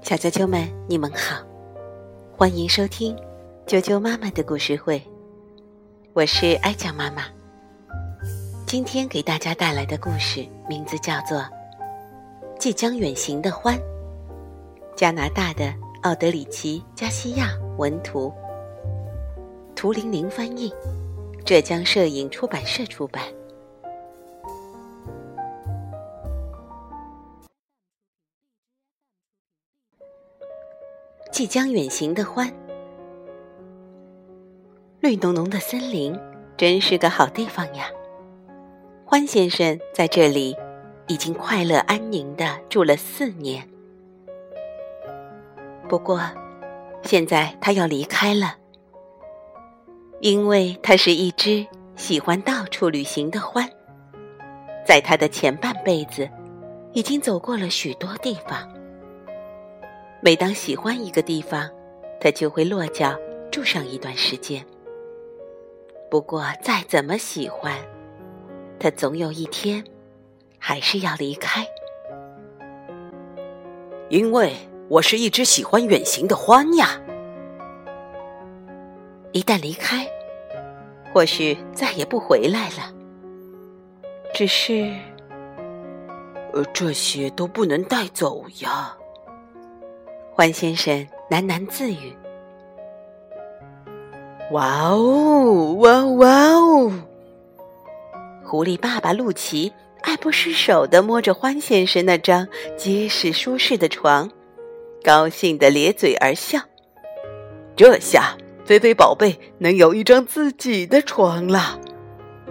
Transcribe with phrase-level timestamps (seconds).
[0.00, 1.44] 小啾啾们，你们好，
[2.34, 3.14] 欢迎收听
[3.66, 5.02] 啾啾妈妈的故事会，
[6.14, 7.24] 我是艾酱妈妈。
[8.66, 11.38] 今天给大家带来的故事名字叫做
[12.58, 13.76] 《即将远行的欢》，
[14.96, 18.32] 加拿大的奥德里奇·加西亚文图，
[19.74, 20.72] 图玲玲翻译，
[21.44, 23.22] 浙江摄影出版社出版。
[31.36, 32.50] 即将远行的欢，
[35.00, 36.18] 绿浓浓的森林
[36.56, 37.90] 真是个好地方呀。
[39.04, 40.56] 欢先生在这里
[41.08, 43.68] 已经快乐安宁的住了四年，
[45.86, 46.22] 不过
[47.02, 48.54] 现在他要离开了，
[50.20, 53.68] 因为他是一只喜欢到处旅行的欢，
[54.86, 56.26] 在他的前半辈子
[56.94, 58.66] 已经走过了许多地方。
[60.26, 61.70] 每当喜欢一个地方，
[62.20, 63.16] 他就会落脚
[63.48, 64.66] 住上一段时间。
[66.10, 67.72] 不过，再怎么喜欢，
[68.76, 69.84] 他总有一天
[70.58, 71.64] 还是要离开。
[74.08, 74.52] 因为
[74.88, 77.00] 我是一只喜欢远行的獾呀。
[79.30, 80.08] 一旦离开，
[81.14, 82.92] 或许再也不回来了。
[84.34, 84.92] 只是，
[86.52, 88.98] 呃，这些都不能带走呀。
[90.36, 90.94] 欢先生
[91.30, 92.14] 喃喃自语
[94.52, 96.92] ：“哇哦，哇哇哦！”
[98.44, 104.30] 狐狸爸爸陆奇爱不释手的摸着欢先生那张结实舒适的床，
[105.02, 106.60] 高兴的咧嘴而笑。
[107.74, 111.80] 这下菲菲宝贝能有一张自己的床了，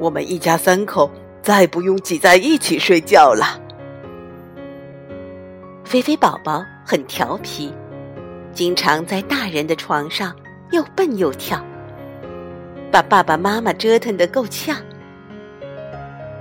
[0.00, 1.10] 我们一家三口
[1.42, 3.60] 再不用挤在一起睡觉了。
[5.84, 6.64] 菲菲宝宝。
[6.88, 7.74] 很调皮，
[8.52, 10.32] 经常在大人的床上
[10.70, 11.60] 又蹦又跳，
[12.92, 14.76] 把爸爸妈妈折腾得够呛。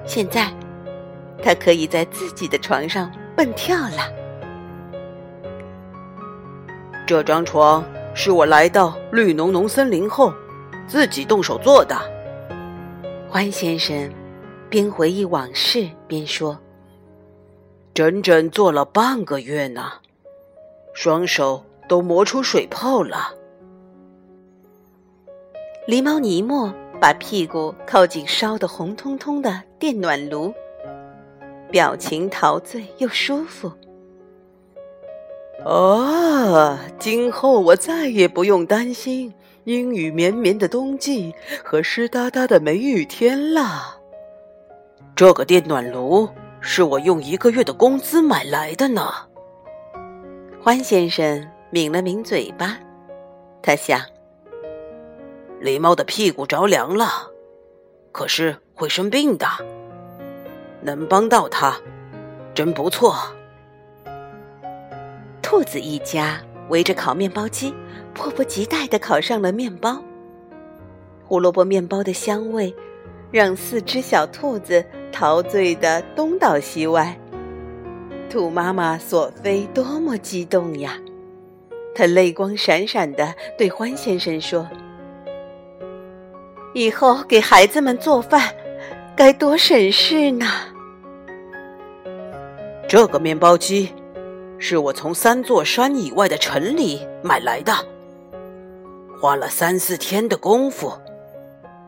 [0.06, 0.54] 现在，
[1.42, 4.14] 他可以在自己的床上蹦跳了。
[7.08, 7.84] 这张床
[8.14, 10.32] 是我来到绿浓浓森林后
[10.86, 12.00] 自己动手做的。
[13.28, 14.14] 欢先生
[14.70, 16.56] 边回忆往事边说
[17.96, 19.92] ：“整整做了半个月呢。”
[20.96, 23.34] 双手都磨出水泡了。
[25.88, 30.54] 狸猫尼莫把屁股靠近烧得红彤彤的电暖炉，
[31.70, 33.72] 表情陶醉又舒服。
[35.66, 39.34] 啊，今后我再也不用担心
[39.66, 43.98] 阴雨绵绵的冬季和湿哒哒的梅雨天了。
[45.14, 46.28] 这个电暖炉
[46.62, 49.12] 是我用一个月的工资买来的呢。
[50.66, 52.80] 欢先生抿了抿嘴巴，
[53.62, 54.02] 他想：
[55.62, 57.30] 狸猫的屁股着凉了，
[58.12, 59.46] 可是会生病的。
[60.82, 61.80] 能帮到它，
[62.56, 63.16] 真不错。
[65.40, 67.72] 兔子一家围着烤面包机，
[68.16, 70.04] 迫不及待的烤上了面包。
[71.26, 72.76] 胡萝卜面包的香味，
[73.30, 77.16] 让四只小兔子陶醉的东倒西歪。
[78.36, 81.00] 兔妈妈索菲多么激动呀！
[81.96, 84.68] 她泪光闪闪的对欢先生说
[86.76, 88.54] ：“以后给孩子们做饭，
[89.16, 90.46] 该多省事呢。”
[92.90, 93.94] 这个面包机
[94.60, 97.72] 是我从三座山以外的城里买来的，
[99.22, 100.92] 花了三四天的功夫，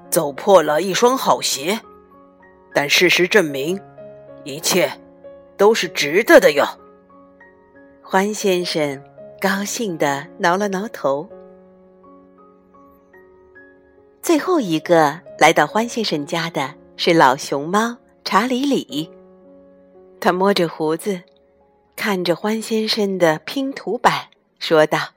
[0.09, 1.81] 走破了一双好鞋，
[2.73, 3.77] 但事实证明，
[4.45, 4.89] 一切。
[5.57, 6.65] 都是值得的哟。
[8.01, 9.03] 欢先生
[9.41, 11.27] 高兴的挠了挠头。
[14.21, 19.09] 最后一个来到欢先生家的是老熊猫查理里，
[20.19, 21.23] 他摸着胡子，
[21.95, 24.27] 看着欢先生的拼图板，
[24.59, 25.13] 说道：“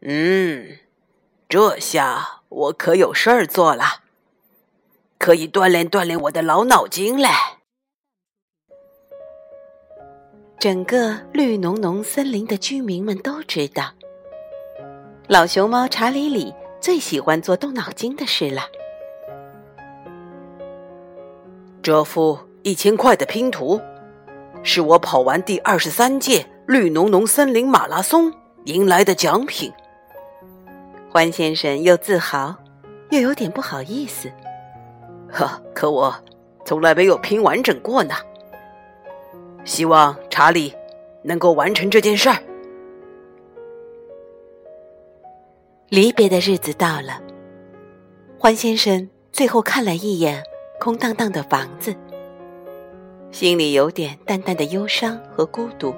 [0.00, 0.78] 嗯，
[1.48, 4.02] 这下我可有事儿做了，
[5.18, 7.28] 可以锻炼锻炼我的老脑筋嘞。”
[10.62, 13.82] 整个绿浓浓森林的居民们都知道，
[15.26, 18.62] 老熊猫查理里最喜欢做动脑筋的事了。
[21.82, 23.80] 这幅一千块的拼图，
[24.62, 28.32] 是我跑完第二十三届绿浓浓森林马拉松
[28.66, 29.72] 赢来的奖品。
[31.10, 32.54] 欢先生又自豪，
[33.10, 34.30] 又有点不好意思。
[35.28, 36.14] 呵，可我
[36.64, 38.14] 从来没有拼完整过呢。
[39.64, 40.74] 希望查理
[41.22, 42.36] 能够完成这件事儿。
[45.88, 47.20] 离别的日子到了，
[48.38, 50.42] 欢先生最后看了一眼
[50.80, 51.94] 空荡荡的房子，
[53.30, 55.94] 心里有点淡淡的忧伤和孤独。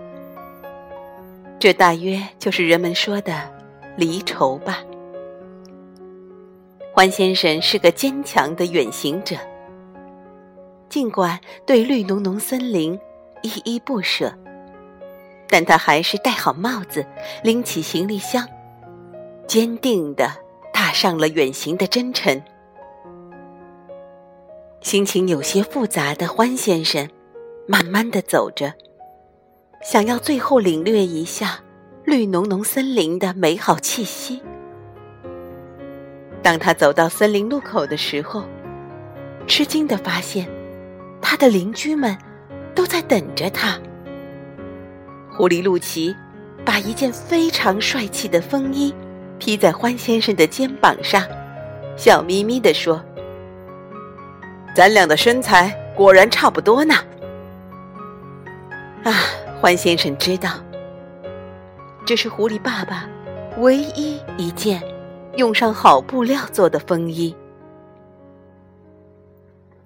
[1.60, 3.40] 这大约就是人们说的
[3.96, 4.80] 离愁吧。
[6.92, 9.36] 欢先生是个坚强的远行者，
[10.88, 12.98] 尽管对绿浓浓森林
[13.44, 14.32] 依依不舍，
[15.48, 17.04] 但他还是戴好帽子，
[17.42, 18.48] 拎起行李箱。
[19.46, 20.30] 坚定地
[20.72, 22.42] 踏上了远行的征程。
[24.80, 27.06] 心情有些复杂的欢先生，
[27.68, 28.72] 慢慢地走着，
[29.82, 31.60] 想要最后领略一下
[32.04, 34.42] 绿浓浓森林的美好气息。
[36.42, 38.44] 当他走到森林路口的时候，
[39.46, 40.48] 吃惊地发现，
[41.20, 42.16] 他的邻居们
[42.74, 43.78] 都在等着他。
[45.30, 46.14] 狐狸露奇
[46.64, 48.94] 把一件非常帅气的风衣。
[49.36, 51.22] 披在欢先生的肩膀上，
[51.96, 53.04] 笑眯眯地说
[54.74, 56.94] ：“咱俩的身材果然差不多呢。”
[59.04, 59.12] 啊，
[59.60, 60.50] 欢先生知道，
[62.06, 63.06] 这是狐狸爸爸
[63.58, 64.80] 唯一一件
[65.36, 67.34] 用上好布料做的风衣。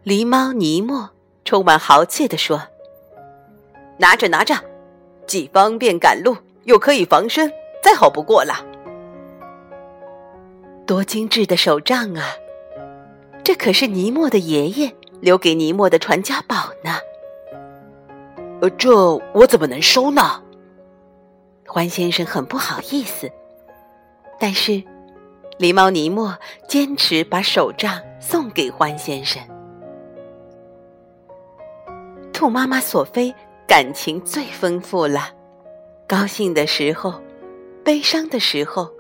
[0.04, 1.10] 狸猫尼莫
[1.44, 2.62] 充满豪气地说
[3.98, 4.54] ：“拿着，拿着，
[5.26, 7.52] 既方便赶路，又可以防身，
[7.82, 8.64] 再好不过了。”
[10.86, 12.24] 多精致的手杖啊！
[13.44, 16.96] 这可是尼莫的爷爷留给尼莫的传家宝呢。
[18.60, 18.90] 呃，这
[19.34, 20.42] 我怎么能收呢？
[21.66, 23.30] 欢先生很不好意思，
[24.38, 24.82] 但是
[25.58, 29.42] 狸猫尼莫坚持把手杖送给欢先生。
[32.32, 33.34] 兔妈妈索菲
[33.68, 35.28] 感情最丰富了，
[36.08, 37.20] 高兴的时候，
[37.84, 38.90] 悲伤的时候。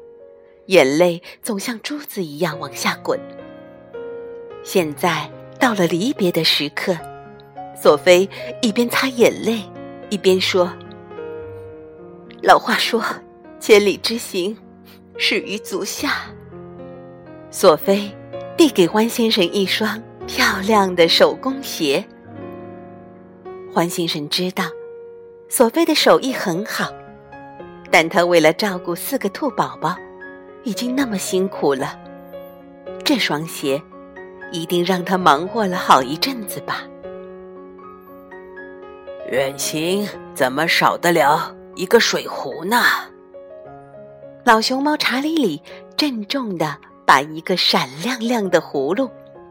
[0.66, 3.18] 眼泪总像珠子一样往下滚。
[4.62, 5.26] 现在
[5.58, 6.94] 到了离别的时刻，
[7.74, 8.28] 索菲
[8.60, 9.62] 一边擦眼泪，
[10.10, 10.70] 一边说
[12.44, 13.02] ：“老话说，
[13.58, 14.54] 千里之行，
[15.16, 16.26] 始于足下。”
[17.50, 18.14] 索菲
[18.54, 22.06] 递给欢先生一双漂亮的手工鞋。
[23.78, 24.64] 欢先生知道，
[25.48, 26.92] 索菲的手艺很好，
[27.92, 29.94] 但他为了照顾四个兔宝宝。
[30.64, 31.96] 已经那么辛苦了，
[33.04, 33.80] 这双鞋
[34.50, 36.82] 一定让他忙活了好一阵子吧。
[39.30, 42.82] 远行怎么少得了一个水壶呢？
[44.44, 45.62] 老熊猫查理里
[45.96, 46.76] 郑重的
[47.06, 49.08] 把一个闪亮亮的葫芦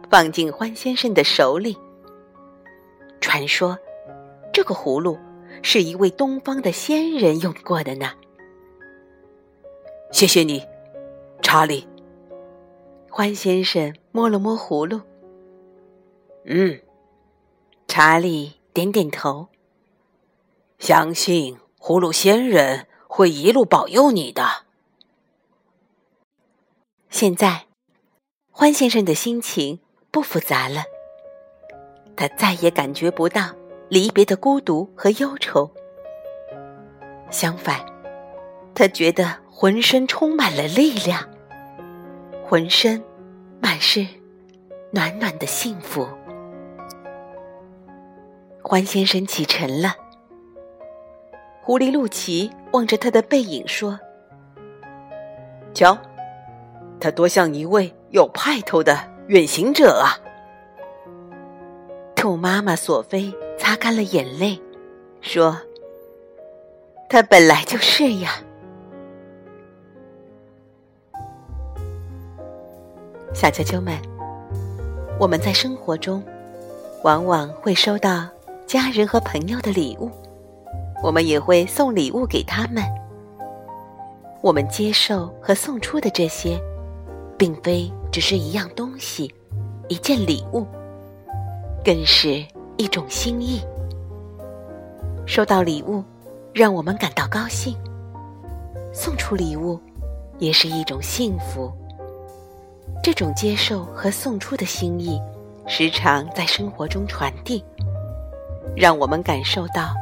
[0.09, 1.77] 放进欢先生的手里。
[3.21, 3.79] 传说，
[4.57, 5.19] 这个葫芦
[5.61, 8.13] 是一位东方的仙人用过的呢。
[10.11, 10.65] 谢谢你。
[11.43, 11.87] 查理，
[13.07, 15.01] 欢先生摸了摸葫芦。
[16.45, 16.81] 嗯，
[17.87, 19.49] 查理点点头。
[20.79, 24.63] 相信葫芦仙人会一路保佑你的。
[27.11, 27.67] 现在，
[28.49, 30.85] 欢先生的心情不复杂了。
[32.15, 33.53] 他再也感觉不到
[33.89, 35.69] 离别的孤独和忧愁。
[37.29, 37.79] 相反，
[38.73, 41.21] 他觉得浑身充满了力量。
[42.45, 43.03] 浑身
[43.59, 44.07] 满是
[44.91, 46.07] 暖暖的幸福。
[48.63, 49.95] 欢先生启程了。
[51.61, 53.99] 狐狸露奇望着他的背影说
[55.73, 55.97] ：“瞧，
[56.99, 60.15] 他多像一位有派头的远行者啊！”
[62.15, 64.61] 兔妈妈索菲擦干了眼泪，
[65.21, 65.57] 说
[67.09, 68.31] ：“他本来就是呀。”
[73.33, 73.97] 小啾啾们，
[75.19, 76.23] 我们在生活中
[77.03, 78.27] 往往会收到
[78.65, 80.09] 家人和朋友的礼物，
[81.03, 82.83] 我们也会送礼物给他们。
[84.41, 86.59] 我们接受和送出的这些，
[87.37, 89.33] 并非只是一样东西、
[89.87, 90.65] 一件礼物，
[91.83, 92.43] 更是
[92.77, 93.61] 一种心意。
[95.25, 96.03] 收到礼物，
[96.53, 97.73] 让我们感到高兴；
[98.93, 99.79] 送出礼物，
[100.37, 101.71] 也是一种幸福。
[103.03, 105.21] 这种接受和送出的心意，
[105.65, 107.63] 时常在生活中传递，
[108.75, 109.93] 让我们感受到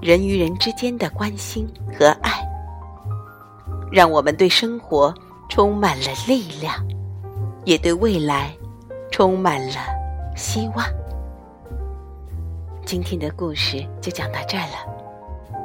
[0.00, 1.66] 人与人之间的关心
[1.98, 2.32] 和爱，
[3.90, 5.14] 让我们对生活
[5.48, 6.74] 充满了力量，
[7.64, 8.52] 也对未来
[9.10, 9.76] 充满了
[10.36, 10.84] 希望。
[12.88, 15.60] 今天的故事就讲到这儿了。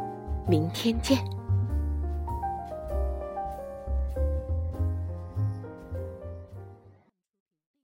[0.46, 1.33] 明天见。